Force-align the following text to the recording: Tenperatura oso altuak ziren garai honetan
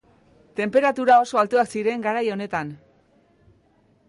Tenperatura 0.59 1.19
oso 1.25 1.41
altuak 1.43 1.71
ziren 1.77 2.09
garai 2.09 2.25
honetan 2.37 2.73